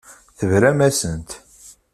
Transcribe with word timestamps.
Tebram-asent. 0.37 1.29